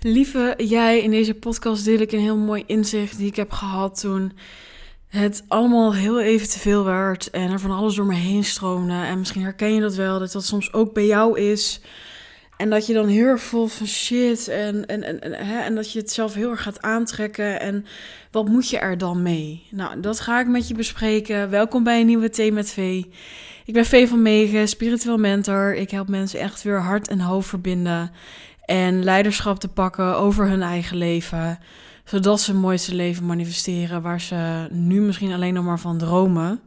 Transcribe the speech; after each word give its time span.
Lieve 0.00 0.54
jij, 0.56 1.02
in 1.02 1.10
deze 1.10 1.34
podcast 1.34 1.84
deel 1.84 2.00
ik 2.00 2.12
een 2.12 2.20
heel 2.20 2.36
mooi 2.36 2.62
inzicht 2.66 3.18
die 3.18 3.26
ik 3.26 3.36
heb 3.36 3.50
gehad 3.52 4.00
toen 4.00 4.32
het 5.08 5.44
allemaal 5.48 5.94
heel 5.94 6.20
even 6.20 6.48
te 6.48 6.58
veel 6.58 6.84
werd 6.84 7.30
en 7.30 7.50
er 7.50 7.60
van 7.60 7.70
alles 7.70 7.94
door 7.94 8.06
me 8.06 8.14
heen 8.14 8.44
stroomde. 8.44 8.92
En 8.92 9.18
misschien 9.18 9.42
herken 9.42 9.74
je 9.74 9.80
dat 9.80 9.94
wel, 9.94 10.18
dat 10.18 10.32
dat 10.32 10.44
soms 10.44 10.72
ook 10.72 10.92
bij 10.92 11.06
jou 11.06 11.40
is. 11.40 11.80
En 12.56 12.70
dat 12.70 12.86
je 12.86 12.92
dan 12.92 13.06
heel 13.06 13.26
erg 13.26 13.42
vol 13.42 13.66
van 13.66 13.86
shit 13.86 14.48
en, 14.48 14.86
en, 14.86 15.02
en, 15.02 15.20
en, 15.20 15.32
hè, 15.32 15.60
en 15.60 15.74
dat 15.74 15.92
je 15.92 15.98
het 15.98 16.12
zelf 16.12 16.34
heel 16.34 16.50
erg 16.50 16.62
gaat 16.62 16.82
aantrekken. 16.82 17.60
En 17.60 17.86
wat 18.30 18.48
moet 18.48 18.68
je 18.68 18.78
er 18.78 18.98
dan 18.98 19.22
mee? 19.22 19.66
Nou, 19.70 20.00
dat 20.00 20.20
ga 20.20 20.40
ik 20.40 20.46
met 20.46 20.68
je 20.68 20.74
bespreken. 20.74 21.50
Welkom 21.50 21.84
bij 21.84 22.00
een 22.00 22.06
nieuwe 22.06 22.30
Thee 22.30 22.52
met 22.52 22.70
V. 22.70 23.02
Ik 23.64 23.72
ben 23.72 23.84
V 23.84 24.08
van 24.08 24.22
Megen, 24.22 24.68
spiritueel 24.68 25.16
mentor. 25.16 25.74
Ik 25.74 25.90
help 25.90 26.08
mensen 26.08 26.40
echt 26.40 26.62
weer 26.62 26.80
hart 26.80 27.08
en 27.08 27.20
hoofd 27.20 27.48
verbinden. 27.48 28.10
En 28.66 29.04
leiderschap 29.04 29.58
te 29.58 29.68
pakken 29.68 30.16
over 30.16 30.48
hun 30.48 30.62
eigen 30.62 30.96
leven. 30.96 31.58
Zodat 32.04 32.40
ze 32.40 32.50
het 32.50 32.60
mooiste 32.60 32.94
leven 32.94 33.26
manifesteren 33.26 34.02
waar 34.02 34.20
ze 34.20 34.68
nu 34.70 35.00
misschien 35.00 35.32
alleen 35.32 35.54
nog 35.54 35.64
maar 35.64 35.80
van 35.80 35.98
dromen. 35.98 36.60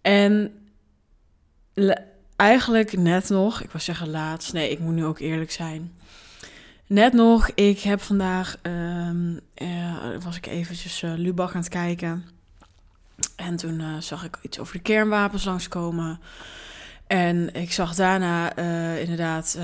En 0.00 0.52
eigenlijk 2.36 2.96
net 2.96 3.28
nog, 3.28 3.62
ik 3.62 3.70
was 3.70 3.84
zeggen 3.84 4.10
laatst, 4.10 4.52
nee, 4.52 4.70
ik 4.70 4.78
moet 4.78 4.94
nu 4.94 5.04
ook 5.04 5.18
eerlijk 5.18 5.50
zijn. 5.50 5.92
Net 6.86 7.12
nog, 7.12 7.48
ik 7.48 7.80
heb 7.80 8.00
vandaag, 8.00 8.56
um, 8.62 9.40
was 10.22 10.36
ik 10.36 10.46
eventjes 10.46 11.02
uh, 11.02 11.12
Lubach 11.16 11.54
aan 11.54 11.60
het 11.60 11.68
kijken. 11.68 12.24
En 13.36 13.56
toen 13.56 13.80
uh, 13.80 13.98
zag 13.98 14.24
ik 14.24 14.38
iets 14.42 14.58
over 14.58 14.72
de 14.72 14.82
kernwapens 14.82 15.44
langskomen. 15.44 16.20
En 17.10 17.54
ik 17.54 17.72
zag 17.72 17.94
daarna 17.94 18.58
uh, 18.58 19.00
inderdaad 19.00 19.58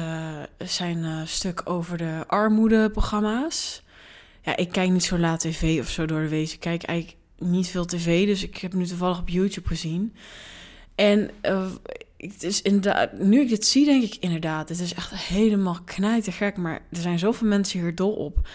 zijn 0.58 1.28
stuk 1.28 1.62
over 1.64 1.98
de 1.98 2.24
armoedeprogramma's. 2.26 3.82
Ja, 4.42 4.56
ik 4.56 4.70
kijk 4.70 4.90
niet 4.90 5.04
zo 5.04 5.18
laat 5.18 5.40
tv 5.40 5.80
of 5.80 5.88
zo 5.88 6.06
door 6.06 6.20
de 6.20 6.28
wezen. 6.28 6.54
Ik 6.54 6.60
kijk 6.60 6.82
eigenlijk 6.82 7.18
niet 7.38 7.68
veel 7.68 7.84
tv, 7.84 8.26
dus 8.26 8.42
ik 8.42 8.56
heb 8.56 8.72
nu 8.72 8.86
toevallig 8.86 9.18
op 9.18 9.28
YouTube 9.28 9.68
gezien. 9.68 10.14
En 10.94 11.30
het 12.16 12.42
is 12.42 12.62
inderdaad, 12.62 13.12
nu 13.12 13.40
ik 13.40 13.48
dit 13.48 13.66
zie, 13.66 13.84
denk 13.84 14.02
ik 14.02 14.16
inderdaad, 14.20 14.68
het 14.68 14.80
is 14.80 14.94
echt 14.94 15.14
helemaal 15.14 15.78
knijtergek. 15.84 16.56
Maar 16.56 16.80
er 16.90 17.00
zijn 17.00 17.18
zoveel 17.18 17.48
mensen 17.48 17.80
hier 17.80 17.94
dol 17.94 18.12
op. 18.12 18.48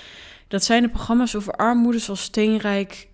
Dat 0.47 0.63
zijn 0.63 0.81
de 0.81 0.89
programma's 0.89 1.35
over 1.35 1.53
armoede, 1.53 1.99
zoals 1.99 2.21
Steenrijk 2.21 3.07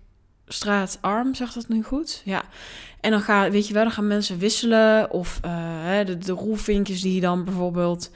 Straatarm, 0.48 1.34
zegt 1.34 1.54
dat 1.54 1.68
nu 1.68 1.82
goed? 1.82 2.22
Ja. 2.24 2.42
En 3.00 3.10
dan 3.10 3.20
gaan, 3.20 3.50
weet 3.50 3.66
je 3.66 3.74
wel, 3.74 3.82
dan 3.82 3.92
gaan 3.92 4.06
mensen 4.06 4.38
wisselen. 4.38 5.10
Of 5.10 5.40
uh, 5.44 6.06
de, 6.06 6.18
de 6.18 6.56
die 6.84 7.20
dan 7.20 7.44
bijvoorbeeld 7.44 8.10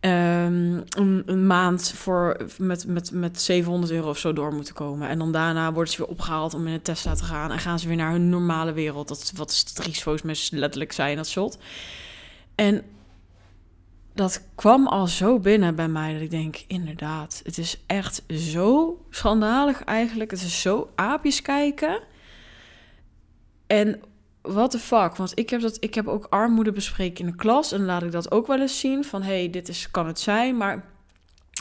um, 0.00 0.84
een, 1.26 1.46
maand 1.46 1.92
voor, 1.96 2.36
met, 2.58 2.86
met, 2.86 3.10
met 3.12 3.40
700 3.40 3.92
euro 3.92 4.08
of 4.08 4.18
zo 4.18 4.32
door 4.32 4.54
moeten 4.54 4.74
komen. 4.74 5.08
En 5.08 5.18
dan 5.18 5.32
daarna 5.32 5.72
worden 5.72 5.92
ze 5.92 5.98
weer 5.98 6.10
opgehaald 6.10 6.54
om 6.54 6.66
in 6.66 6.72
een 6.72 6.82
Tesla 6.82 7.14
te 7.14 7.24
gaan. 7.24 7.52
En 7.52 7.58
gaan 7.58 7.78
ze 7.78 7.88
weer 7.88 7.96
naar 7.96 8.10
hun 8.10 8.28
normale 8.28 8.72
wereld. 8.72 9.08
Dat 9.08 9.32
wat 9.36 9.52
Stries 9.52 10.02
volgens 10.02 10.50
letterlijk 10.50 10.92
zijn, 10.92 11.16
dat 11.16 11.28
shot. 11.28 11.58
En 12.54 12.82
dat 14.18 14.44
kwam 14.54 14.86
al 14.86 15.06
zo 15.06 15.38
binnen 15.38 15.74
bij 15.74 15.88
mij 15.88 16.12
dat 16.12 16.22
ik 16.22 16.30
denk, 16.30 16.64
inderdaad, 16.66 17.40
het 17.44 17.58
is 17.58 17.82
echt 17.86 18.22
zo 18.28 18.98
schandalig 19.10 19.84
eigenlijk. 19.84 20.30
Het 20.30 20.42
is 20.42 20.60
zo 20.60 20.90
aapjes 20.94 21.42
kijken. 21.42 22.00
En 23.66 24.00
what 24.42 24.70
the 24.70 24.78
fuck? 24.78 25.16
Want 25.16 25.38
ik 25.38 25.50
heb, 25.50 25.60
dat, 25.60 25.76
ik 25.80 25.94
heb 25.94 26.08
ook 26.08 26.26
armoede 26.30 26.72
bespreken 26.72 27.24
in 27.24 27.30
de 27.30 27.36
klas. 27.36 27.72
En 27.72 27.84
laat 27.84 28.02
ik 28.02 28.12
dat 28.12 28.30
ook 28.30 28.46
wel 28.46 28.60
eens 28.60 28.80
zien. 28.80 29.04
Van, 29.04 29.22
hey, 29.22 29.50
dit 29.50 29.68
is, 29.68 29.90
kan 29.90 30.06
het 30.06 30.20
zijn. 30.20 30.56
Maar 30.56 30.84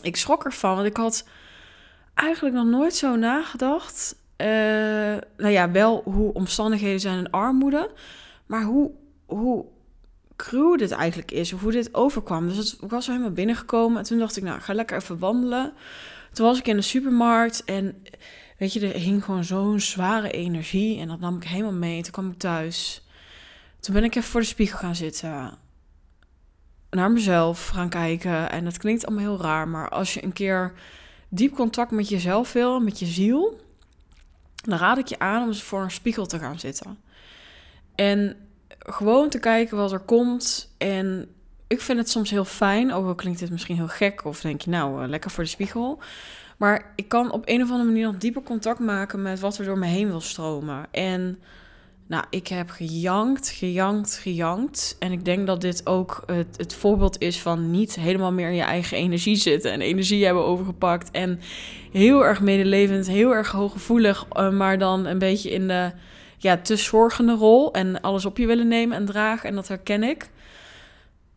ik 0.01 0.15
schrok 0.15 0.45
ervan. 0.45 0.75
Want 0.75 0.87
ik 0.87 0.97
had 0.97 1.27
eigenlijk 2.13 2.55
nog 2.55 2.65
nooit 2.65 2.95
zo 2.95 3.15
nagedacht. 3.15 4.15
Uh, 4.37 4.47
nou 5.37 5.51
ja, 5.51 5.71
wel 5.71 6.01
hoe 6.03 6.33
omstandigheden 6.33 6.99
zijn 6.99 7.17
in 7.17 7.31
armoede. 7.31 7.91
Maar 8.45 8.63
hoe, 8.63 8.91
hoe 9.25 9.65
cruw 10.37 10.75
dit 10.75 10.91
eigenlijk 10.91 11.31
is. 11.31 11.53
Of 11.53 11.61
hoe 11.61 11.71
dit 11.71 11.93
overkwam. 11.93 12.47
Dus 12.47 12.57
het, 12.57 12.77
ik 12.81 12.89
was 12.89 13.05
er 13.05 13.11
helemaal 13.11 13.33
binnengekomen. 13.33 13.97
En 13.97 14.03
toen 14.03 14.19
dacht 14.19 14.37
ik, 14.37 14.43
nou, 14.43 14.59
ga 14.59 14.73
lekker 14.73 14.97
even 14.97 15.19
wandelen. 15.19 15.73
Toen 16.31 16.45
was 16.45 16.59
ik 16.59 16.67
in 16.67 16.75
de 16.75 16.81
supermarkt. 16.81 17.63
En 17.63 18.03
Weet 18.57 18.73
je, 18.73 18.93
er 18.93 18.99
hing 18.99 19.23
gewoon 19.23 19.43
zo'n 19.43 19.79
zware 19.79 20.31
energie 20.31 20.99
en 20.99 21.07
dat 21.07 21.19
nam 21.19 21.35
ik 21.35 21.43
helemaal 21.43 21.71
mee. 21.71 22.01
Toen 22.01 22.11
kwam 22.11 22.31
ik 22.31 22.37
thuis. 22.37 23.05
Toen 23.79 23.93
ben 23.93 24.03
ik 24.03 24.15
even 24.15 24.29
voor 24.29 24.41
de 24.41 24.47
spiegel 24.47 24.77
gaan 24.77 24.95
zitten. 24.95 25.57
Naar 26.89 27.11
mezelf 27.11 27.67
gaan 27.67 27.89
kijken. 27.89 28.51
En 28.51 28.63
dat 28.63 28.77
klinkt 28.77 29.05
allemaal 29.05 29.25
heel 29.25 29.41
raar, 29.41 29.67
maar 29.67 29.89
als 29.89 30.13
je 30.13 30.23
een 30.23 30.33
keer 30.33 30.73
diep 31.29 31.55
contact 31.55 31.91
met 31.91 32.09
jezelf 32.09 32.53
wil, 32.53 32.79
met 32.79 32.99
je 32.99 33.05
ziel, 33.05 33.61
dan 34.55 34.77
raad 34.77 34.97
ik 34.97 35.07
je 35.07 35.19
aan 35.19 35.43
om 35.43 35.53
voor 35.53 35.81
een 35.81 35.91
spiegel 35.91 36.25
te 36.25 36.39
gaan 36.39 36.59
zitten. 36.59 36.97
En 37.95 38.46
gewoon 38.89 39.29
te 39.29 39.39
kijken 39.39 39.77
wat 39.77 39.91
er 39.91 39.99
komt. 39.99 40.73
En 40.77 41.27
ik 41.67 41.81
vind 41.81 41.97
het 41.97 42.09
soms 42.09 42.29
heel 42.29 42.45
fijn, 42.45 42.93
ook 42.93 43.05
al 43.05 43.15
klinkt 43.15 43.39
het 43.39 43.51
misschien 43.51 43.75
heel 43.75 43.87
gek, 43.87 44.25
of 44.25 44.41
denk 44.41 44.61
je 44.61 44.69
nou, 44.69 45.03
eh, 45.03 45.09
lekker 45.09 45.31
voor 45.31 45.43
de 45.43 45.49
spiegel. 45.49 45.99
Maar 46.57 46.93
ik 46.95 47.07
kan 47.07 47.31
op 47.31 47.41
een 47.45 47.61
of 47.61 47.69
andere 47.69 47.89
manier 47.89 48.05
nog 48.05 48.17
dieper 48.17 48.43
contact 48.43 48.79
maken 48.79 49.21
met 49.21 49.39
wat 49.39 49.57
er 49.57 49.65
door 49.65 49.77
me 49.77 49.85
heen 49.85 50.07
wil 50.07 50.21
stromen. 50.21 50.85
En 50.91 51.39
nou, 52.07 52.23
ik 52.29 52.47
heb 52.47 52.69
gejankt, 52.69 53.49
gejankt, 53.49 54.17
gejankt. 54.17 54.95
En 54.99 55.11
ik 55.11 55.25
denk 55.25 55.47
dat 55.47 55.61
dit 55.61 55.87
ook 55.87 56.23
het, 56.25 56.57
het 56.57 56.73
voorbeeld 56.73 57.21
is 57.21 57.41
van 57.41 57.71
niet 57.71 57.95
helemaal 57.95 58.31
meer 58.31 58.49
in 58.49 58.55
je 58.55 58.61
eigen 58.61 58.97
energie 58.97 59.35
zitten. 59.35 59.71
En 59.71 59.81
energie 59.81 60.25
hebben 60.25 60.43
overgepakt. 60.43 61.11
En 61.11 61.39
heel 61.91 62.25
erg 62.25 62.41
medelevend, 62.41 63.07
heel 63.07 63.33
erg 63.33 63.51
hooggevoelig. 63.51 64.25
Uh, 64.33 64.49
maar 64.49 64.77
dan 64.77 65.05
een 65.05 65.19
beetje 65.19 65.51
in 65.51 65.67
de 65.67 65.91
ja, 66.37 66.57
te 66.57 66.75
zorgende 66.75 67.33
rol. 67.33 67.73
En 67.73 68.01
alles 68.01 68.25
op 68.25 68.37
je 68.37 68.47
willen 68.47 68.67
nemen 68.67 68.97
en 68.97 69.05
dragen. 69.05 69.49
En 69.49 69.55
dat 69.55 69.67
herken 69.67 70.03
ik. 70.03 70.29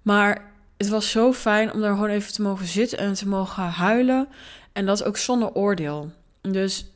Maar 0.02 0.52
het 0.76 0.88
was 0.88 1.10
zo 1.10 1.32
fijn 1.32 1.72
om 1.72 1.80
daar 1.80 1.94
gewoon 1.94 2.10
even 2.10 2.32
te 2.32 2.42
mogen 2.42 2.66
zitten 2.66 2.98
en 2.98 3.12
te 3.12 3.28
mogen 3.28 3.62
huilen. 3.62 4.28
En 4.72 4.86
dat 4.86 5.04
ook 5.04 5.16
zonder 5.16 5.52
oordeel. 5.52 6.12
Dus 6.40 6.90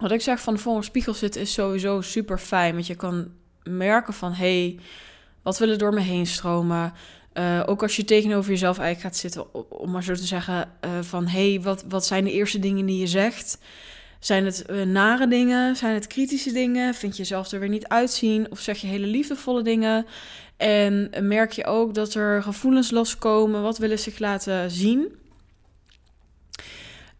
wat 0.00 0.10
ik 0.10 0.20
zeg 0.20 0.40
van 0.40 0.58
voor 0.58 0.76
een 0.76 0.84
spiegel 0.84 1.14
zitten 1.14 1.40
is 1.40 1.52
sowieso 1.52 2.00
super 2.00 2.38
fijn. 2.38 2.74
Want 2.74 2.86
je 2.86 2.94
kan 2.94 3.30
merken 3.62 4.14
van 4.14 4.32
hé, 4.32 4.62
hey, 4.62 4.78
wat 5.42 5.58
wil 5.58 5.68
er 5.68 5.78
door 5.78 5.94
me 5.94 6.00
heen 6.00 6.26
stromen? 6.26 6.92
Uh, 7.34 7.62
ook 7.66 7.82
als 7.82 7.96
je 7.96 8.04
tegenover 8.04 8.50
jezelf 8.50 8.78
eigenlijk 8.78 9.08
gaat 9.08 9.20
zitten, 9.20 9.70
om 9.70 9.90
maar 9.90 10.02
zo 10.02 10.14
te 10.14 10.24
zeggen, 10.24 10.70
uh, 10.84 10.90
van 11.00 11.26
hé, 11.26 11.50
hey, 11.50 11.60
wat, 11.60 11.84
wat 11.88 12.06
zijn 12.06 12.24
de 12.24 12.32
eerste 12.32 12.58
dingen 12.58 12.86
die 12.86 12.98
je 12.98 13.06
zegt? 13.06 13.58
Zijn 14.18 14.44
het 14.44 14.64
uh, 14.70 14.82
nare 14.82 15.28
dingen? 15.28 15.76
Zijn 15.76 15.94
het 15.94 16.06
kritische 16.06 16.52
dingen? 16.52 16.94
Vind 16.94 17.12
je 17.12 17.22
jezelf 17.22 17.50
er 17.50 17.60
weer 17.60 17.68
niet 17.68 17.88
uitzien? 17.88 18.50
Of 18.50 18.60
zeg 18.60 18.78
je 18.78 18.86
hele 18.86 19.06
liefdevolle 19.06 19.62
dingen? 19.62 20.06
En 20.56 21.10
merk 21.20 21.52
je 21.52 21.64
ook 21.64 21.94
dat 21.94 22.14
er 22.14 22.42
gevoelens 22.42 22.90
loskomen? 22.90 23.62
Wat 23.62 23.78
willen 23.78 23.98
zich 23.98 24.18
laten 24.18 24.70
zien? 24.70 25.16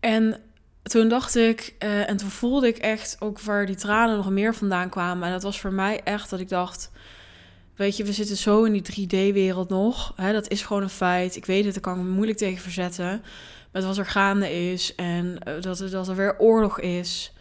En 0.01 0.41
toen 0.83 1.09
dacht 1.09 1.37
ik, 1.37 1.75
uh, 1.79 2.09
en 2.09 2.17
toen 2.17 2.31
voelde 2.31 2.67
ik 2.67 2.77
echt 2.77 3.17
ook 3.19 3.41
waar 3.41 3.67
die 3.67 3.77
tranen 3.77 4.17
nog 4.17 4.31
meer 4.31 4.55
vandaan 4.55 4.89
kwamen. 4.89 5.27
En 5.27 5.33
dat 5.33 5.43
was 5.43 5.61
voor 5.61 5.73
mij 5.73 6.01
echt 6.05 6.31
dat 6.31 6.41
ik 6.41 6.49
dacht, 6.49 6.91
weet 7.77 7.97
je, 7.97 8.05
we 8.05 8.13
zitten 8.13 8.37
zo 8.37 8.65
in 8.65 8.73
die 8.73 9.07
3D-wereld 9.07 9.69
nog. 9.69 10.13
Hè, 10.17 10.33
dat 10.33 10.49
is 10.49 10.63
gewoon 10.63 10.83
een 10.83 10.89
feit. 10.89 11.37
Ik 11.37 11.47
weet 11.47 11.65
het, 11.65 11.75
daar 11.75 11.83
kan 11.83 11.99
ik 11.99 12.05
me 12.05 12.11
moeilijk 12.11 12.39
tegen 12.39 12.63
verzetten. 12.63 13.23
Met 13.73 13.85
wat 13.85 13.99
er 13.99 14.07
gaande 14.07 14.71
is 14.71 14.95
en 14.95 15.37
uh, 15.49 15.63
dat, 15.63 15.81
er, 15.81 15.91
dat 15.91 16.09
er 16.09 16.17
weer 16.17 16.39
oorlog 16.39 16.81
is. 16.81 17.33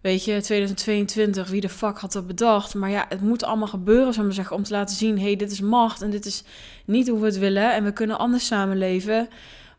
Weet 0.00 0.24
je, 0.24 0.40
2022, 0.40 1.48
wie 1.48 1.60
de 1.60 1.68
fuck 1.68 1.98
had 1.98 2.12
dat 2.12 2.26
bedacht? 2.26 2.74
Maar 2.74 2.90
ja, 2.90 3.06
het 3.08 3.20
moet 3.20 3.44
allemaal 3.44 3.68
gebeuren, 3.68 4.12
zou 4.12 4.26
maar 4.26 4.34
zeggen, 4.34 4.56
om 4.56 4.62
te 4.62 4.72
laten 4.72 4.96
zien... 4.96 5.18
hé, 5.18 5.24
hey, 5.24 5.36
dit 5.36 5.50
is 5.50 5.60
macht 5.60 6.02
en 6.02 6.10
dit 6.10 6.26
is 6.26 6.44
niet 6.84 7.08
hoe 7.08 7.20
we 7.20 7.26
het 7.26 7.38
willen... 7.38 7.74
en 7.74 7.84
we 7.84 7.92
kunnen 7.92 8.18
anders 8.18 8.46
samenleven... 8.46 9.28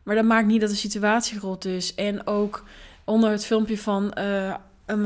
Maar 0.02 0.14
dat 0.14 0.24
maakt 0.24 0.46
niet 0.46 0.60
dat 0.60 0.70
de 0.70 0.76
situatie 0.76 1.38
rot 1.38 1.64
is. 1.64 1.94
En 1.94 2.26
ook 2.26 2.64
onder 3.04 3.30
het 3.30 3.46
filmpje 3.46 3.78
van, 3.78 4.14
uh, 4.18 4.54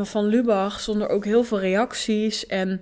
van 0.03 0.27
Lubach 0.27 0.81
zonder 0.81 1.09
ook 1.09 1.25
heel 1.25 1.45
veel 1.45 1.61
reacties. 1.61 2.47
En, 2.47 2.81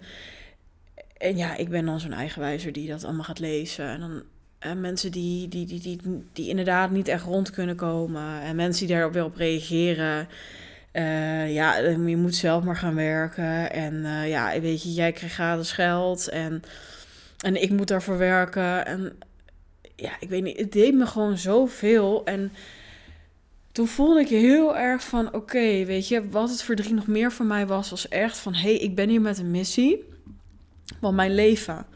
en 1.16 1.36
ja, 1.36 1.56
ik 1.56 1.68
ben 1.68 1.86
dan 1.86 2.00
zo'n 2.00 2.12
eigenwijzer 2.12 2.72
die 2.72 2.88
dat 2.88 3.04
allemaal 3.04 3.24
gaat 3.24 3.38
lezen. 3.38 3.86
En 3.86 4.00
dan 4.00 4.22
en 4.62 4.80
mensen 4.80 5.10
die, 5.10 5.48
die, 5.48 5.66
die, 5.66 5.80
die, 5.80 6.00
die 6.32 6.48
inderdaad 6.48 6.90
niet 6.90 7.08
echt 7.08 7.24
rond 7.24 7.50
kunnen 7.50 7.76
komen. 7.76 8.40
En 8.40 8.56
mensen 8.56 8.86
die 8.86 8.94
daarop 8.94 9.12
weer 9.12 9.24
op 9.24 9.36
reageren. 9.36 10.28
Uh, 10.92 11.54
ja, 11.54 11.76
je 11.76 12.16
moet 12.16 12.34
zelf 12.34 12.64
maar 12.64 12.76
gaan 12.76 12.94
werken. 12.94 13.72
En 13.72 13.94
uh, 13.94 14.28
ja, 14.28 14.60
weet 14.60 14.82
je, 14.82 14.92
jij 14.92 15.12
krijgt 15.12 15.34
gratis 15.34 15.72
geld. 15.72 16.28
En, 16.28 16.62
en 17.40 17.62
ik 17.62 17.70
moet 17.70 17.88
daarvoor 17.88 18.18
werken. 18.18 18.86
En 18.86 19.12
ja, 19.96 20.12
ik 20.20 20.28
weet 20.28 20.42
niet, 20.42 20.58
het 20.58 20.72
deed 20.72 20.94
me 20.94 21.06
gewoon 21.06 21.38
zoveel. 21.38 22.24
En 22.24 22.52
toen 23.72 23.88
voelde 23.88 24.20
ik 24.20 24.28
heel 24.28 24.76
erg 24.76 25.02
van, 25.02 25.34
oké, 25.34 25.84
weet 25.84 26.08
je, 26.08 26.28
wat 26.28 26.50
het 26.50 26.62
verdriet 26.62 26.94
nog 26.94 27.06
meer 27.06 27.32
voor 27.32 27.46
mij 27.46 27.66
was, 27.66 27.90
was 27.90 28.08
echt 28.08 28.38
van, 28.38 28.54
hé, 28.54 28.60
hey, 28.60 28.78
ik 28.78 28.94
ben 28.94 29.08
hier 29.08 29.20
met 29.20 29.38
een 29.38 29.50
missie. 29.50 30.04
Want 31.00 31.16
mijn 31.16 31.34
leven, 31.34 31.86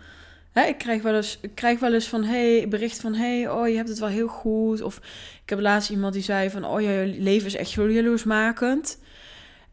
Hè, 0.56 0.64
ik, 0.64 0.79
krijg 0.79 1.03
wel 1.03 1.14
eens, 1.14 1.38
ik 1.41 1.55
krijg 1.55 1.79
wel 1.79 1.93
eens 1.93 2.08
van, 2.08 2.25
hey, 2.25 2.69
bericht 2.69 3.00
van, 3.00 3.14
hey, 3.14 3.50
oh, 3.50 3.69
je 3.69 3.76
hebt 3.76 3.88
het 3.88 3.99
wel 3.99 4.08
heel 4.08 4.29
goed. 4.29 4.82
Of 4.82 4.97
ik 5.43 5.50
heb 5.50 5.61
laatst 5.61 5.91
iemand 5.91 6.12
die 6.12 6.23
zei 6.23 6.50
van, 6.50 6.64
oh, 6.64 6.81
je 6.81 7.14
leven 7.19 7.47
is 7.47 7.56
echt 7.56 7.70
jaloersmakend. 7.73 8.99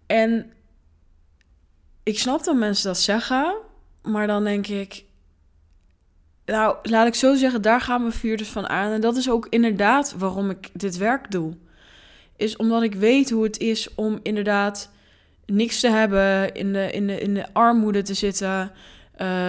En 0.05 0.51
ik 2.03 2.19
snap 2.19 2.43
dat 2.43 2.55
mensen 2.55 2.87
dat 2.87 2.99
zeggen, 2.99 3.55
maar 4.01 4.27
dan 4.27 4.43
denk 4.43 4.67
ik, 4.67 5.03
nou, 6.45 6.77
laat 6.81 7.07
ik 7.07 7.15
zo 7.15 7.35
zeggen, 7.35 7.61
daar 7.61 7.81
gaan 7.81 8.01
mijn 8.01 8.37
dus 8.37 8.49
van 8.49 8.69
aan. 8.69 8.91
En 8.91 9.01
dat 9.01 9.17
is 9.17 9.29
ook 9.29 9.47
inderdaad 9.49 10.15
waarom 10.17 10.49
ik 10.49 10.69
dit 10.73 10.97
werk 10.97 11.31
doe. 11.31 11.57
Is 12.35 12.55
omdat 12.55 12.83
ik 12.83 12.95
weet 12.95 13.29
hoe 13.29 13.43
het 13.43 13.59
is 13.59 13.95
om 13.95 14.19
inderdaad 14.23 14.91
niks 15.45 15.79
te 15.79 15.89
hebben, 15.89 16.53
in 16.53 16.73
de, 16.73 16.91
in 16.91 17.07
de, 17.07 17.19
in 17.19 17.33
de 17.33 17.53
armoede 17.53 18.01
te 18.01 18.13
zitten, 18.13 18.71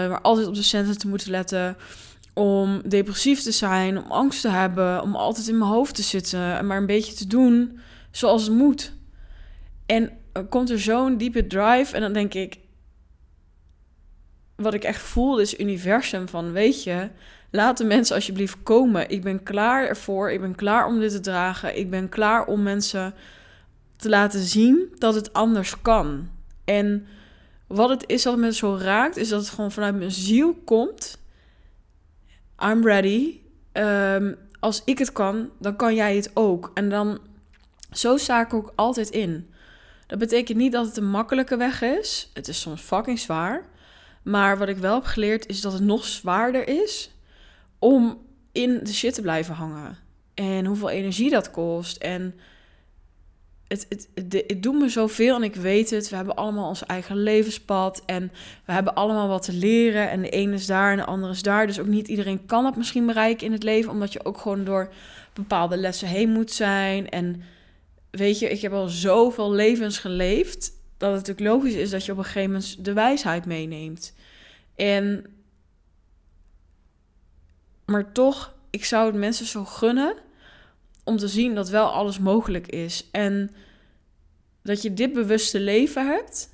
maar 0.09 0.21
altijd 0.21 0.47
op 0.47 0.55
de 0.55 0.63
centen 0.63 0.99
te 0.99 1.09
moeten 1.09 1.31
letten. 1.31 1.77
Om 2.35 2.83
depressief 2.89 3.43
te 3.43 3.53
zijn, 3.53 3.99
om 3.99 4.11
angst 4.11 4.41
te 4.41 4.49
hebben, 4.49 5.03
om 5.03 5.17
altijd 5.17 5.49
in 5.49 5.59
mijn 5.59 5.71
hoofd 5.71 5.95
te 5.95 6.03
zitten 6.03 6.57
en 6.57 6.67
maar 6.67 6.77
een 6.77 6.87
beetje 6.87 7.15
te 7.15 7.27
doen 7.27 7.79
zoals 8.11 8.43
het 8.43 8.53
moet. 8.53 8.93
En 9.87 10.11
komt 10.49 10.71
er 10.71 10.81
zo'n 10.81 11.17
diepe 11.17 11.47
drive 11.47 11.95
en 11.95 12.01
dan 12.01 12.13
denk 12.13 12.35
ik, 12.35 12.59
wat 14.57 14.75
ik 14.75 14.85
echt 14.85 15.03
voel 15.03 15.39
is 15.39 15.59
universum 15.59 16.29
van, 16.29 16.53
weet 16.53 16.83
je, 16.83 17.09
laat 17.51 17.79
de 17.79 17.85
mensen 17.85 18.15
alsjeblieft 18.15 18.63
komen. 18.63 19.09
Ik 19.11 19.23
ben 19.23 19.43
klaar 19.43 19.87
ervoor, 19.87 20.31
ik 20.31 20.41
ben 20.41 20.55
klaar 20.55 20.87
om 20.87 21.01
dit 21.01 21.11
te 21.11 21.21
dragen, 21.21 21.79
ik 21.79 21.91
ben 21.91 22.09
klaar 22.09 22.45
om 22.45 22.63
mensen 22.63 23.15
te 23.97 24.09
laten 24.09 24.41
zien 24.41 24.95
dat 24.99 25.15
het 25.15 25.33
anders 25.33 25.81
kan. 25.83 26.29
En 26.65 27.07
wat 27.75 27.89
het 27.89 28.05
is 28.07 28.23
dat 28.23 28.37
me 28.37 28.53
zo 28.53 28.77
raakt, 28.81 29.17
is 29.17 29.29
dat 29.29 29.41
het 29.41 29.49
gewoon 29.49 29.73
vanuit 29.73 29.95
mijn 29.95 30.11
ziel 30.11 30.55
komt. 30.65 31.19
I'm 32.65 32.87
ready. 32.87 33.41
Ehm, 33.73 34.35
als 34.61 34.83
ik 34.85 34.99
het 34.99 35.13
kan, 35.13 35.51
dan 35.59 35.77
kan 35.77 35.95
jij 35.95 36.17
het 36.17 36.31
ook. 36.35 36.71
En 36.75 36.89
dan, 36.89 37.19
zo 37.91 38.17
sta 38.17 38.41
ik 38.41 38.55
ook 38.55 38.73
altijd 38.77 39.11
in. 39.11 39.51
Dat 40.07 40.19
betekent 40.19 40.59
niet 40.59 40.73
dat 40.73 40.87
het 40.87 40.97
een 40.97 41.11
makkelijke 41.11 41.57
weg 41.57 41.83
is. 41.83 42.31
Het 42.33 42.49
is 42.49 42.61
soms 42.61 42.81
fucking 42.81 43.19
zwaar. 43.19 43.69
Maar 44.23 44.59
wat 44.59 44.69
ik 44.69 44.77
wel 44.77 44.95
heb 44.95 45.05
geleerd 45.05 45.47
is 45.47 45.61
dat 45.61 45.73
het 45.73 45.83
nog 45.83 46.05
zwaarder 46.05 46.69
is 46.69 47.11
om 47.79 48.19
in 48.53 48.81
de 48.83 48.93
shit 48.93 49.15
te 49.15 49.23
blijven 49.23 49.55
hangen. 49.55 49.99
En 50.35 50.65
hoeveel 50.67 50.91
energie 50.91 51.31
dat 51.31 51.51
kost. 51.51 51.97
En 51.97 52.35
het, 53.69 53.87
het, 53.89 54.09
het, 54.15 54.63
doet 54.63 54.79
me 54.79 54.89
zoveel 54.89 55.37
en 55.37 55.43
ik 55.43 55.55
weet 55.55 55.91
het. 55.91 56.09
We 56.09 56.17
hebben 56.17 56.35
allemaal 56.35 56.69
ons 56.69 56.87
eigen 56.87 57.17
levenspad 57.17 58.03
en 58.07 58.33
we 58.65 58.73
hebben 58.73 58.95
allemaal 58.95 59.29
wat 59.29 59.43
te 59.43 59.53
leren. 59.53 60.11
En 60.11 60.23
de 60.23 60.29
ene 60.29 60.55
is 60.55 60.67
daar 60.67 60.91
en 60.91 60.97
de 60.97 61.05
andere 61.05 61.33
is 61.33 61.43
daar. 61.43 61.67
Dus 61.67 61.81
ook 61.81 61.87
niet 61.87 62.09
iedereen 62.09 62.47
kan 62.47 62.65
het 62.65 62.77
misschien 62.77 63.07
bereiken 63.07 63.47
in 63.47 63.53
het 63.53 63.63
leven, 63.63 63.91
omdat 63.91 64.13
je 64.13 64.25
ook 64.25 64.39
gewoon 64.39 64.65
door 64.65 64.93
bepaalde 65.33 65.77
lessen 65.77 66.09
heen 66.09 66.31
moet 66.31 66.51
zijn. 66.51 67.09
En 67.09 67.43
weet 68.11 68.39
je, 68.39 68.51
ik 68.51 68.61
heb 68.61 68.73
al 68.73 68.89
zoveel 68.89 69.53
levens 69.53 69.99
geleefd 69.99 70.73
dat 70.97 71.13
het 71.13 71.27
natuurlijk 71.27 71.55
logisch 71.55 71.75
is 71.75 71.91
dat 71.91 72.05
je 72.05 72.13
op 72.13 72.19
een 72.19 72.25
gegeven 72.25 72.51
moment 72.51 72.85
de 72.85 72.93
wijsheid 72.93 73.47
meeneemt. 73.47 74.15
En 74.77 75.25
maar 77.85 78.13
toch, 78.13 78.55
ik 78.71 78.85
zou 78.85 79.07
het 79.07 79.15
mensen 79.15 79.47
zo 79.47 79.65
gunnen 79.65 80.15
om 81.05 81.17
te 81.17 81.29
zien 81.29 81.55
dat 81.55 81.69
wel 81.69 81.93
alles 81.93 82.19
mogelijk 82.19 82.67
is. 82.67 83.09
En 83.11 83.51
dat 84.63 84.83
je 84.83 84.95
dit 84.95 85.13
bewuste 85.13 85.61
leven 85.61 86.07
hebt 86.07 86.51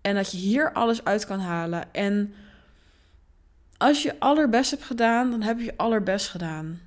en 0.00 0.14
dat 0.14 0.30
je 0.30 0.36
hier 0.36 0.72
alles 0.72 1.04
uit 1.04 1.26
kan 1.26 1.38
halen. 1.38 1.94
En 1.94 2.34
als 3.76 4.02
je 4.02 4.20
allerbest 4.20 4.70
hebt 4.70 4.84
gedaan, 4.84 5.30
dan 5.30 5.42
heb 5.42 5.60
je 5.60 5.76
allerbest 5.76 6.28
gedaan. 6.28 6.80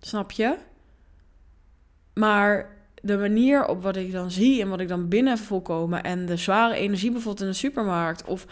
Snap 0.00 0.30
je? 0.30 0.56
Maar 2.14 2.76
de 3.02 3.16
manier 3.16 3.66
op 3.66 3.82
wat 3.82 3.96
ik 3.96 4.12
dan 4.12 4.30
zie 4.30 4.60
en 4.60 4.68
wat 4.68 4.80
ik 4.80 4.88
dan 4.88 5.08
binnen 5.08 5.38
volkomen 5.38 6.02
en 6.02 6.26
de 6.26 6.36
zware 6.36 6.74
energie 6.74 7.10
bijvoorbeeld 7.10 7.44
in 7.44 7.50
de 7.50 7.58
supermarkt 7.58 8.24
of 8.24 8.46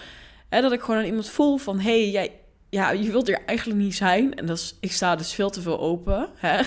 hè, 0.48 0.60
dat 0.60 0.72
ik 0.72 0.80
gewoon 0.80 1.00
aan 1.00 1.06
iemand 1.06 1.28
voel 1.28 1.56
van 1.56 1.80
hé, 1.80 2.00
hey, 2.00 2.10
jij, 2.10 2.32
ja, 2.70 2.90
je 2.90 3.10
wilt 3.10 3.28
er 3.28 3.44
eigenlijk 3.44 3.78
niet 3.78 3.94
zijn. 3.94 4.34
En 4.34 4.46
dat 4.46 4.56
is, 4.56 4.76
ik 4.80 4.92
sta 4.92 5.16
dus 5.16 5.34
veel 5.34 5.50
te 5.50 5.60
veel 5.60 5.80
open. 5.80 6.28
Hè? 6.34 6.62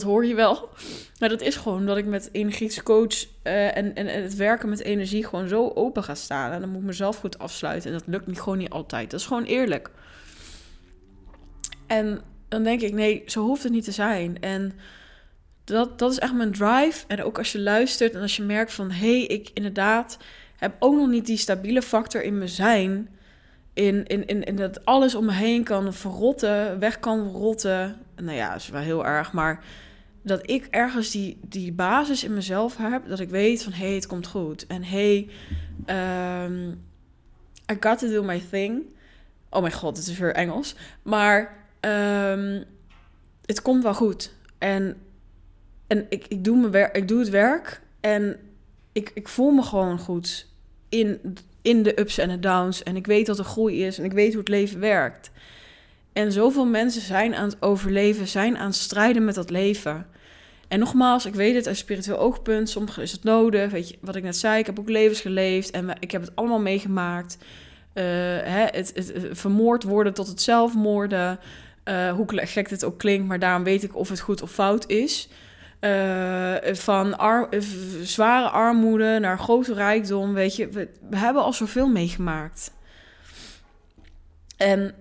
Dat 0.00 0.10
hoor 0.10 0.26
je 0.26 0.34
wel. 0.34 0.68
Maar 1.18 1.28
dat 1.28 1.40
is 1.40 1.56
gewoon 1.56 1.86
dat 1.86 1.96
ik 1.96 2.06
met 2.06 2.28
energiecoach 2.32 3.24
uh, 3.44 3.76
en, 3.76 3.94
en, 3.94 4.06
en, 4.06 4.22
het 4.22 4.34
werken 4.34 4.68
met 4.68 4.80
energie 4.80 5.24
gewoon 5.24 5.48
zo 5.48 5.70
open 5.74 6.04
ga 6.04 6.14
staan. 6.14 6.52
En 6.52 6.60
dan 6.60 6.68
moet 6.68 6.80
ik 6.80 6.86
mezelf 6.86 7.16
goed 7.16 7.38
afsluiten. 7.38 7.90
En 7.92 7.98
dat 7.98 8.06
lukt 8.06 8.26
niet, 8.26 8.40
gewoon 8.40 8.58
niet 8.58 8.70
altijd. 8.70 9.10
Dat 9.10 9.20
is 9.20 9.26
gewoon 9.26 9.44
eerlijk. 9.44 9.90
En 11.86 12.20
dan 12.48 12.62
denk 12.62 12.80
ik, 12.80 12.92
nee, 12.92 13.22
zo 13.26 13.42
hoeft 13.42 13.62
het 13.62 13.72
niet 13.72 13.84
te 13.84 13.92
zijn. 13.92 14.40
En 14.40 14.72
dat, 15.64 15.98
dat 15.98 16.10
is 16.10 16.18
echt 16.18 16.34
mijn 16.34 16.52
drive. 16.52 17.04
En 17.06 17.22
ook 17.22 17.38
als 17.38 17.52
je 17.52 17.60
luistert 17.60 18.14
en 18.14 18.20
als 18.20 18.36
je 18.36 18.42
merkt 18.42 18.72
van... 18.72 18.90
hé, 18.90 19.16
hey, 19.16 19.26
ik 19.26 19.50
inderdaad 19.54 20.18
heb 20.56 20.74
ook 20.78 20.94
nog 20.94 21.08
niet 21.08 21.26
die 21.26 21.36
stabiele 21.36 21.82
factor 21.82 22.22
in 22.22 22.38
me 22.38 22.48
zijn 22.48 23.08
in, 23.76 24.06
in, 24.06 24.26
in, 24.26 24.44
in 24.44 24.56
dat 24.56 24.84
alles 24.84 25.14
om 25.14 25.24
me 25.24 25.32
heen 25.32 25.64
kan 25.64 25.94
verrotten, 25.94 26.78
weg 26.78 27.00
kan 27.00 27.28
rotten. 27.28 27.96
Nou 28.16 28.36
ja, 28.36 28.54
is 28.54 28.68
wel 28.68 28.80
heel 28.80 29.06
erg, 29.06 29.32
maar 29.32 29.64
dat 30.26 30.50
ik 30.50 30.66
ergens 30.70 31.10
die, 31.10 31.38
die 31.42 31.72
basis 31.72 32.24
in 32.24 32.34
mezelf 32.34 32.76
heb, 32.76 33.08
dat 33.08 33.20
ik 33.20 33.28
weet 33.28 33.62
van 33.62 33.72
hé, 33.72 33.86
hey, 33.86 33.94
het 33.94 34.06
komt 34.06 34.26
goed. 34.26 34.66
En 34.66 34.84
hey, 34.84 35.28
um, 36.44 36.68
I 37.72 37.76
got 37.80 37.98
to 37.98 38.08
do 38.08 38.22
my 38.22 38.42
thing. 38.50 38.82
Oh 39.50 39.60
mijn 39.60 39.72
god, 39.72 39.96
het 39.96 40.06
is 40.06 40.18
weer 40.18 40.34
Engels. 40.34 40.74
Maar 41.02 41.56
um, 41.80 42.64
het 43.44 43.62
komt 43.62 43.82
wel 43.82 43.94
goed. 43.94 44.34
En, 44.58 44.96
en 45.86 46.06
ik, 46.08 46.26
ik, 46.28 46.44
doe 46.44 46.56
mijn 46.56 46.72
werk, 46.72 46.96
ik 46.96 47.08
doe 47.08 47.18
het 47.18 47.30
werk 47.30 47.80
en 48.00 48.36
ik, 48.92 49.10
ik 49.14 49.28
voel 49.28 49.50
me 49.50 49.62
gewoon 49.62 49.98
goed 49.98 50.46
in 50.88 51.36
in 51.62 51.82
de 51.82 52.00
ups 52.00 52.18
en 52.18 52.28
de 52.28 52.38
downs. 52.38 52.82
En 52.82 52.96
ik 52.96 53.06
weet 53.06 53.26
dat 53.26 53.38
er 53.38 53.44
groei 53.44 53.84
is 53.84 53.98
en 53.98 54.04
ik 54.04 54.12
weet 54.12 54.30
hoe 54.30 54.40
het 54.40 54.48
leven 54.48 54.80
werkt. 54.80 55.30
En 56.12 56.32
zoveel 56.32 56.66
mensen 56.66 57.02
zijn 57.02 57.34
aan 57.34 57.48
het 57.48 57.62
overleven, 57.62 58.28
zijn 58.28 58.56
aan 58.56 58.66
het 58.66 58.76
strijden 58.76 59.24
met 59.24 59.34
dat 59.34 59.50
leven. 59.50 60.06
En 60.68 60.78
nogmaals, 60.78 61.26
ik 61.26 61.34
weet 61.34 61.54
het 61.54 61.66
uit 61.66 61.76
spiritueel 61.76 62.18
oogpunt, 62.18 62.68
soms 62.68 62.98
is 62.98 63.12
het 63.12 63.24
nodig. 63.24 63.70
Weet 63.70 63.88
je, 63.88 63.98
wat 64.00 64.16
ik 64.16 64.22
net 64.22 64.36
zei, 64.36 64.58
ik 64.58 64.66
heb 64.66 64.78
ook 64.78 64.88
levens 64.88 65.20
geleefd 65.20 65.70
en 65.70 65.96
ik 66.00 66.10
heb 66.10 66.20
het 66.20 66.36
allemaal 66.36 66.60
meegemaakt. 66.60 67.36
Uh, 67.94 68.02
hè, 68.42 68.64
het, 68.64 69.12
vermoord 69.30 69.82
worden 69.82 70.14
tot 70.14 70.26
het 70.26 70.42
zelfmoorden. 70.42 71.38
Uh, 71.84 72.12
hoe 72.12 72.26
gek 72.26 72.68
dit 72.68 72.84
ook 72.84 72.98
klinkt, 72.98 73.26
maar 73.28 73.38
daarom 73.38 73.64
weet 73.64 73.82
ik 73.82 73.96
of 73.96 74.08
het 74.08 74.20
goed 74.20 74.42
of 74.42 74.50
fout 74.50 74.88
is. 74.88 75.28
Uh, 75.80 76.54
van 76.62 77.18
ar 77.18 77.48
zware 78.02 78.48
armoede 78.48 79.18
naar 79.18 79.38
grote 79.38 79.74
rijkdom, 79.74 80.34
weet 80.34 80.56
je. 80.56 80.68
We, 80.68 80.88
we, 81.10 81.16
hebben 81.16 81.42
al 81.42 81.52
zoveel 81.52 81.88
meegemaakt. 81.88 82.72
En 84.56 84.94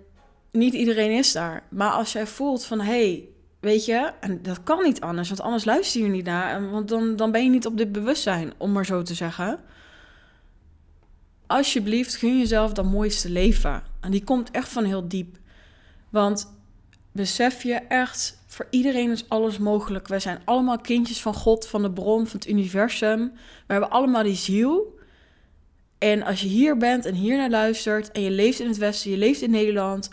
niet 0.51 0.73
iedereen 0.73 1.11
is 1.11 1.31
daar. 1.31 1.63
Maar 1.69 1.91
als 1.91 2.11
jij 2.11 2.27
voelt 2.27 2.65
van, 2.65 2.79
hé, 2.79 2.85
hey, 2.85 3.27
weet 3.65 3.85
je, 3.85 4.11
en 4.19 4.41
dat 4.41 4.63
kan 4.63 4.83
niet 4.83 5.01
anders, 5.01 5.29
want 5.29 5.41
anders 5.41 5.65
luister 5.65 6.01
je 6.01 6.07
niet 6.07 6.25
naar. 6.25 6.71
Want 6.71 6.89
dan, 6.89 7.15
dan 7.15 7.31
ben 7.31 7.43
je 7.43 7.49
niet 7.49 7.65
op 7.65 7.77
dit 7.77 7.91
bewustzijn, 7.91 8.53
om 8.57 8.71
maar 8.71 8.85
zo 8.85 9.01
te 9.01 9.13
zeggen. 9.13 9.59
Alsjeblieft, 11.47 12.15
gun 12.15 12.37
jezelf 12.37 12.73
dat 12.73 12.85
mooiste 12.85 13.29
leven. 13.29 13.83
En 14.01 14.11
die 14.11 14.23
komt 14.23 14.51
echt 14.51 14.69
van 14.69 14.83
heel 14.83 15.07
diep. 15.07 15.37
Want 16.09 16.53
besef 17.11 17.63
je 17.63 17.73
echt, 17.73 18.43
voor 18.47 18.67
iedereen 18.69 19.11
is 19.11 19.29
alles 19.29 19.57
mogelijk. 19.57 20.07
Wij 20.07 20.19
zijn 20.19 20.41
allemaal 20.45 20.77
kindjes 20.77 21.21
van 21.21 21.33
God, 21.33 21.67
van 21.67 21.81
de 21.81 21.91
bron, 21.91 22.27
van 22.27 22.39
het 22.39 22.49
universum. 22.49 23.31
We 23.67 23.73
hebben 23.73 23.89
allemaal 23.89 24.23
die 24.23 24.35
ziel. 24.35 24.99
En 25.97 26.23
als 26.23 26.41
je 26.41 26.47
hier 26.47 26.77
bent 26.77 27.05
en 27.05 27.13
hier 27.13 27.37
naar 27.37 27.49
luistert 27.49 28.11
en 28.11 28.21
je 28.21 28.31
leeft 28.31 28.59
in 28.59 28.67
het 28.67 28.77
Westen, 28.77 29.11
je 29.11 29.17
leeft 29.17 29.41
in 29.41 29.51
Nederland, 29.51 30.09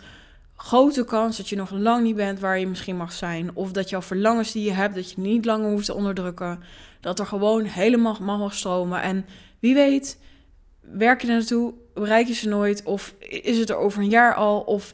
grote 0.65 1.05
kans 1.05 1.37
dat 1.37 1.49
je 1.49 1.55
nog 1.55 1.71
lang 1.71 2.03
niet 2.03 2.15
bent 2.15 2.39
waar 2.39 2.59
je 2.59 2.67
misschien 2.67 2.97
mag 2.97 3.11
zijn. 3.11 3.51
Of 3.53 3.71
dat 3.71 3.89
jouw 3.89 4.01
verlangens 4.01 4.51
die 4.51 4.63
je 4.63 4.71
hebt, 4.71 4.95
dat 4.95 5.11
je 5.11 5.21
niet 5.21 5.45
langer 5.45 5.69
hoeft 5.69 5.85
te 5.85 5.93
onderdrukken. 5.93 6.63
Dat 6.99 7.19
er 7.19 7.25
gewoon 7.25 7.63
helemaal 7.63 8.17
mag 8.21 8.53
stromen. 8.53 9.01
En 9.01 9.25
wie 9.59 9.73
weet, 9.73 10.19
werk 10.81 11.21
je 11.21 11.27
er 11.27 11.33
naartoe, 11.33 11.73
bereik 11.93 12.27
je 12.27 12.33
ze 12.33 12.47
nooit. 12.47 12.83
Of 12.83 13.15
is 13.19 13.57
het 13.57 13.69
er 13.69 13.75
over 13.75 14.01
een 14.01 14.09
jaar 14.09 14.35
al, 14.35 14.59
of 14.59 14.93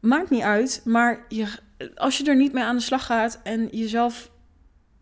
Maakt 0.00 0.30
niet 0.30 0.42
uit, 0.42 0.80
maar 0.84 1.24
je, 1.28 1.46
als 1.94 2.18
je 2.18 2.24
er 2.24 2.36
niet 2.36 2.52
mee 2.52 2.64
aan 2.64 2.76
de 2.76 2.82
slag 2.82 3.06
gaat 3.06 3.40
en 3.42 3.68
jezelf 3.70 4.30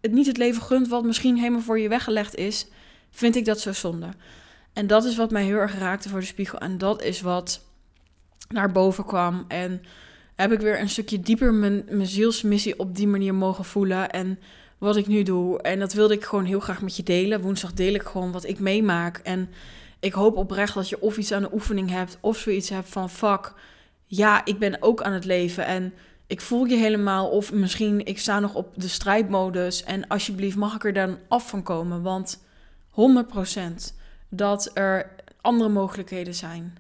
het 0.01 0.13
niet 0.13 0.27
het 0.27 0.37
leven 0.37 0.63
gunt 0.63 0.89
wat 0.89 1.05
misschien 1.05 1.37
helemaal 1.37 1.61
voor 1.61 1.79
je 1.79 1.89
weggelegd 1.89 2.35
is, 2.35 2.67
vind 3.11 3.37
ik 3.37 3.45
dat 3.45 3.61
zo 3.61 3.73
zonde. 3.73 4.09
En 4.73 4.87
dat 4.87 5.05
is 5.05 5.17
wat 5.17 5.31
mij 5.31 5.45
heel 5.45 5.57
erg 5.57 5.79
raakte 5.79 6.09
voor 6.09 6.21
de 6.21 6.27
spiegel. 6.27 6.59
En 6.59 6.79
dat 6.79 7.03
is 7.03 7.21
wat 7.21 7.65
naar 8.49 8.73
boven 8.73 9.05
kwam. 9.05 9.45
En 9.49 9.83
heb 10.37 10.53
ik 10.53 10.61
weer 10.61 10.81
een 10.81 10.89
stukje 10.89 11.21
dieper 11.21 11.55
mijn, 11.55 11.85
mijn 11.91 12.07
zielsmissie 12.07 12.79
op 12.79 12.97
die 12.97 13.09
manier 13.09 13.35
mogen 13.35 13.65
voelen. 13.65 14.11
En 14.11 14.39
wat 14.79 14.97
ik 14.97 15.07
nu 15.07 15.23
doe. 15.23 15.63
En 15.63 15.79
dat 15.79 15.93
wilde 15.93 16.15
ik 16.15 16.25
gewoon 16.25 16.45
heel 16.45 16.61
graag 16.61 16.83
met 16.83 16.97
je 16.97 17.03
delen. 17.03 17.41
Woensdag 17.41 17.73
deel 17.73 17.95
ik 17.95 18.03
gewoon 18.03 18.33
wat 18.33 18.45
ik 18.45 18.59
meemaak. 18.59 19.19
En 19.19 19.49
ik 20.01 20.13
hoop 20.13 20.37
oprecht 20.37 20.75
dat 20.75 20.89
je 20.89 21.01
of 21.01 21.17
iets 21.17 21.33
aan 21.33 21.43
de 21.43 21.53
oefening 21.53 21.91
hebt. 21.91 22.19
Of 22.21 22.39
zoiets 22.39 22.69
hebt 22.69 22.89
van 22.89 23.11
fuck 23.11 23.55
ja, 24.07 24.45
ik 24.45 24.59
ben 24.59 24.83
ook 24.83 25.03
aan 25.03 25.13
het 25.13 25.25
leven 25.25 25.67
en 25.67 25.95
ik 26.27 26.41
voel 26.41 26.65
je 26.65 26.77
helemaal. 26.77 27.29
Of 27.29 27.53
misschien 27.53 28.07
ik 28.07 28.19
sta 28.19 28.41
nog 28.41 28.55
op 28.55 28.73
de 28.75 28.89
strijdmodus 28.89 29.85
en 29.85 30.07
alsjeblieft 30.07 30.57
mag 30.57 30.75
ik 30.75 30.85
er 30.85 30.93
dan 30.93 31.19
af 31.29 31.49
van 31.49 31.63
komen. 31.63 32.03
Want 32.03 32.45
100% 32.91 32.95
dat 34.29 34.71
er 34.75 35.11
andere 35.41 35.71
mogelijkheden 35.71 36.35
zijn. 36.35 36.79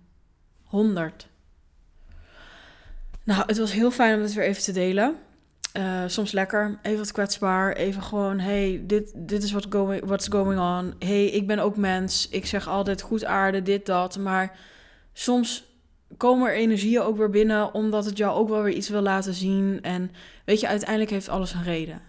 100. 0.64 1.28
Nou, 3.26 3.42
het 3.46 3.58
was 3.58 3.72
heel 3.72 3.90
fijn 3.90 4.16
om 4.16 4.22
het 4.22 4.32
weer 4.34 4.44
even 4.44 4.62
te 4.62 4.72
delen. 4.72 5.16
Uh, 5.76 6.02
soms 6.06 6.32
lekker, 6.32 6.78
even 6.82 6.98
wat 6.98 7.12
kwetsbaar, 7.12 7.72
even 7.72 8.02
gewoon, 8.02 8.38
hey, 8.38 8.82
dit, 8.86 9.12
dit 9.16 9.42
is 9.42 9.50
what 9.50 9.66
going, 9.68 10.04
what's 10.04 10.28
going 10.28 10.60
on. 10.60 10.94
hey, 10.98 11.26
ik 11.26 11.46
ben 11.46 11.58
ook 11.58 11.76
mens. 11.76 12.28
Ik 12.28 12.46
zeg 12.46 12.68
altijd 12.68 13.02
goed 13.02 13.24
aarde, 13.24 13.62
dit, 13.62 13.86
dat. 13.86 14.18
Maar 14.18 14.58
soms 15.12 15.64
komen 16.16 16.48
er 16.48 16.54
energieën 16.54 17.00
ook 17.00 17.16
weer 17.16 17.30
binnen, 17.30 17.74
omdat 17.74 18.04
het 18.04 18.16
jou 18.16 18.36
ook 18.36 18.48
wel 18.48 18.62
weer 18.62 18.74
iets 18.74 18.88
wil 18.88 19.00
laten 19.00 19.34
zien. 19.34 19.78
En 19.82 20.10
weet 20.44 20.60
je, 20.60 20.68
uiteindelijk 20.68 21.10
heeft 21.10 21.28
alles 21.28 21.52
een 21.52 21.62
reden. 21.62 22.00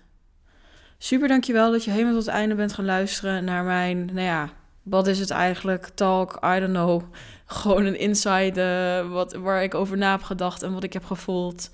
Super 0.97 1.27
dankjewel 1.27 1.71
dat 1.71 1.83
je 1.83 1.91
helemaal 1.91 2.13
tot 2.13 2.25
het 2.25 2.35
einde 2.35 2.55
bent 2.55 2.73
gaan 2.73 2.85
luisteren 2.85 3.43
naar 3.43 3.63
mijn, 3.63 4.05
nou 4.05 4.19
ja, 4.19 4.49
wat 4.89 5.07
is 5.07 5.19
het 5.19 5.29
eigenlijk? 5.29 5.89
Talk, 5.95 6.39
I 6.43 6.59
don't 6.59 6.73
know. 6.73 7.01
Gewoon 7.45 7.85
een 7.85 7.99
insight 7.99 8.57
uh, 8.57 9.11
wat, 9.11 9.33
waar 9.33 9.63
ik 9.63 9.73
over 9.73 9.97
na 9.97 10.11
heb 10.11 10.23
gedacht 10.23 10.63
en 10.63 10.73
wat 10.73 10.83
ik 10.83 10.93
heb 10.93 11.05
gevoeld. 11.05 11.69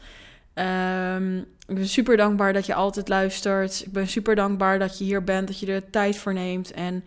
Um, 0.54 1.38
ik 1.68 1.76
ben 1.76 1.88
super 1.88 2.18
dankbaar 2.18 2.54
dat 2.54 2.66
je 2.66 2.74
altijd 2.74 3.08
luistert. 3.08 3.84
Ik 3.86 3.92
ben 3.92 4.08
super 4.08 4.36
dankbaar 4.36 4.80
dat 4.80 4.98
je 4.98 5.04
hier 5.04 5.24
bent, 5.24 5.48
dat 5.48 5.60
je 5.60 5.66
er 5.66 5.90
tijd 5.90 6.18
voor 6.18 6.34
neemt. 6.34 6.72
En 6.72 7.04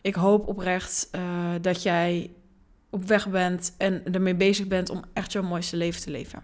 ik 0.00 0.14
hoop 0.14 0.48
oprecht 0.48 1.08
uh, 1.12 1.20
dat 1.60 1.82
jij 1.82 2.30
op 2.90 3.04
weg 3.04 3.28
bent 3.28 3.74
en 3.78 4.02
ermee 4.12 4.34
bezig 4.34 4.66
bent 4.66 4.90
om 4.90 5.02
echt 5.12 5.32
jouw 5.32 5.42
mooiste 5.42 5.76
leven 5.76 6.00
te 6.00 6.10
leven. 6.10 6.42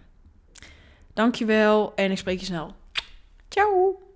Dankjewel 1.14 1.92
en 1.94 2.10
ik 2.10 2.18
spreek 2.18 2.38
je 2.38 2.44
snel. 2.44 2.74
Ciao! 3.48 4.09